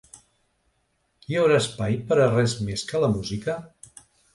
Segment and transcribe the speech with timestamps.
[1.29, 3.65] Hi haurà espai per a res més que la música?